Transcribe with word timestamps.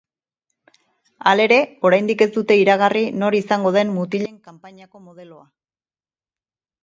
Halere, 1.31 1.57
oraindik 1.89 2.23
ez 2.27 2.29
dute 2.37 2.57
iragarri 2.61 3.03
nor 3.23 3.37
izango 3.41 3.73
den 3.77 3.93
mutilen 3.99 4.41
kanpainako 4.49 5.03
modeloa. 5.11 5.45